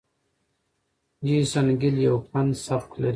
[1.25, 3.09] جیسن ګیل یو فن سبک لري.